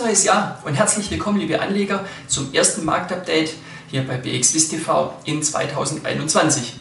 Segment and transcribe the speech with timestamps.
[0.00, 3.52] neues Jahr und herzlich willkommen, liebe Anleger, zum ersten Marktupdate
[3.90, 6.76] hier bei BXWIST TV in 2021.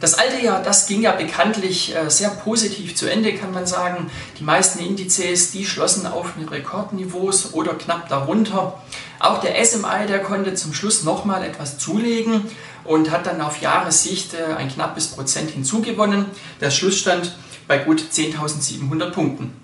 [0.00, 4.10] Das alte Jahr, das ging ja bekanntlich äh, sehr positiv zu Ende, kann man sagen.
[4.38, 8.82] Die meisten Indizes, die schlossen auf Rekordniveaus oder knapp darunter.
[9.18, 12.44] Auch der SMI, der konnte zum Schluss nochmal etwas zulegen
[12.84, 16.26] und hat dann auf Jahressicht äh, ein knappes Prozent hinzugewonnen.
[16.60, 17.34] Der Schlussstand
[17.66, 19.63] bei gut 10.700 Punkten.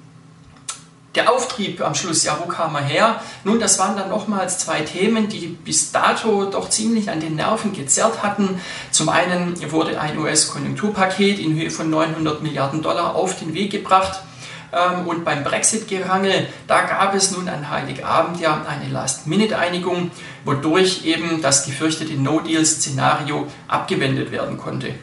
[1.16, 3.20] Der Auftrieb am Schluss, ja, wo kam er her?
[3.42, 7.73] Nun, das waren dann nochmals zwei Themen, die bis dato doch ziemlich an den Nerven
[7.73, 8.60] gezerrt hatten.
[8.92, 14.20] Zum einen wurde ein US-Konjunkturpaket in Höhe von 900 Milliarden Dollar auf den Weg gebracht.
[14.73, 20.12] Ähm, und beim Brexit-Gerangel, da gab es nun an Heiligabend ja eine Last-Minute-Einigung,
[20.45, 24.95] wodurch eben das gefürchtete No-Deal-Szenario abgewendet werden konnte.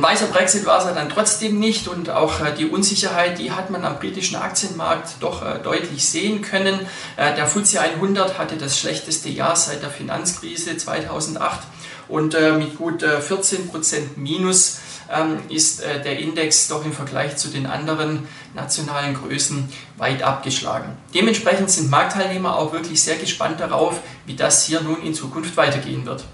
[0.00, 3.52] Ein weißer Brexit war es ja dann trotzdem nicht und auch äh, die Unsicherheit, die
[3.52, 6.86] hat man am britischen Aktienmarkt doch äh, deutlich sehen können.
[7.18, 11.60] Äh, der FTSE 100 hatte das schlechteste Jahr seit der Finanzkrise 2008
[12.08, 14.78] und mit gut 14% Minus
[15.12, 20.96] ähm, ist der Index doch im Vergleich zu den anderen nationalen Größen weit abgeschlagen.
[21.14, 26.04] Dementsprechend sind Marktteilnehmer auch wirklich sehr gespannt darauf, wie das hier nun in Zukunft weitergehen
[26.04, 26.24] wird.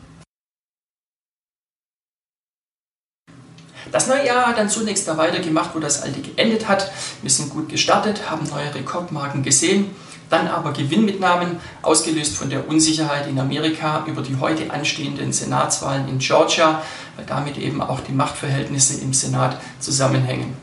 [3.96, 6.92] Das neue Jahr hat dann zunächst da weitergemacht, wo das alte geendet hat.
[7.22, 9.90] Wir sind gut gestartet, haben neue Rekordmarken gesehen,
[10.28, 16.18] dann aber Gewinnmitnahmen, ausgelöst von der Unsicherheit in Amerika über die heute anstehenden Senatswahlen in
[16.18, 16.82] Georgia,
[17.16, 20.54] weil damit eben auch die Machtverhältnisse im Senat zusammenhängen.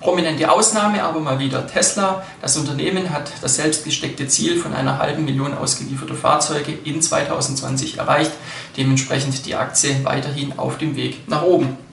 [0.00, 2.24] Prominente Ausnahme aber mal wieder Tesla.
[2.42, 8.32] Das Unternehmen hat das selbstgesteckte Ziel von einer halben Million ausgelieferter Fahrzeuge in 2020 erreicht.
[8.76, 11.85] Dementsprechend die Aktie weiterhin auf dem Weg nach oben.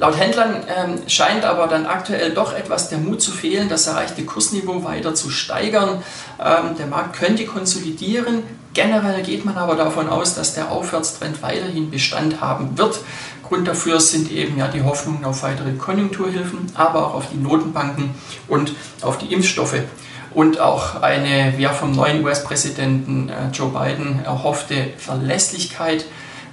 [0.00, 4.24] Laut Händlern ähm, scheint aber dann aktuell doch etwas der Mut zu fehlen, das erreichte
[4.24, 6.02] Kursniveau weiter zu steigern.
[6.42, 8.42] Ähm, der Markt könnte konsolidieren.
[8.72, 13.00] Generell geht man aber davon aus, dass der Aufwärtstrend weiterhin Bestand haben wird.
[13.46, 18.14] Grund dafür sind eben ja die Hoffnungen auf weitere Konjunkturhilfen, aber auch auf die Notenbanken
[18.48, 18.72] und
[19.02, 19.82] auf die Impfstoffe
[20.32, 26.06] und auch eine ja, vom neuen US-Präsidenten äh, Joe Biden erhoffte Verlässlichkeit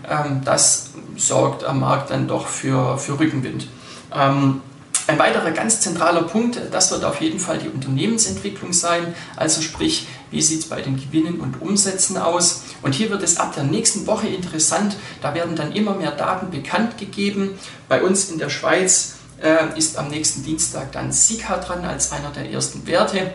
[0.10, 3.68] ähm, das sorgt am Markt dann doch für, für Rückenwind.
[4.14, 4.62] Ähm,
[5.08, 10.06] ein weiterer ganz zentraler Punkt, das wird auf jeden Fall die Unternehmensentwicklung sein, also sprich,
[10.32, 12.64] wie sieht es bei den Gewinnen und Umsätzen aus.
[12.82, 16.52] Und hier wird es ab der nächsten Woche interessant, da werden dann immer mehr Daten
[16.52, 17.58] bekannt gegeben.
[17.88, 22.32] Bei uns in der Schweiz äh, ist am nächsten Dienstag dann Sika dran als einer
[22.32, 23.34] der ersten Werte.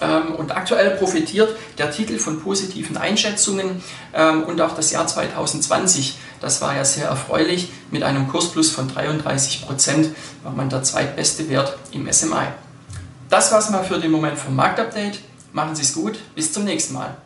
[0.00, 3.82] Ähm, und aktuell profitiert der Titel von positiven Einschätzungen
[4.14, 8.88] ähm, und auch das Jahr 2020, das war ja sehr erfreulich, mit einem Kursplus von
[8.88, 10.08] 33 Prozent
[10.42, 12.46] war man der zweitbeste Wert im SMI.
[13.28, 15.20] Das war's mal für den Moment vom Marktupdate.
[15.52, 17.16] Machen Sie es gut, bis zum nächsten Mal.